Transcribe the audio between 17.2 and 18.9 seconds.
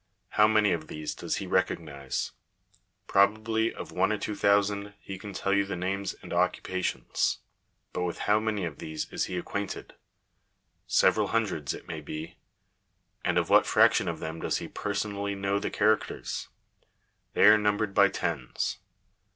They are numbered by tens.